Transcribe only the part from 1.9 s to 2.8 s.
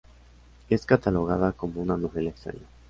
novela "extraña".